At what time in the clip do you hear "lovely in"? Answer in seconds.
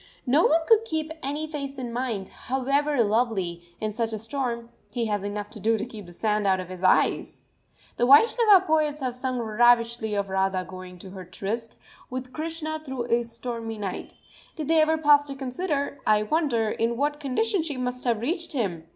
3.03-3.91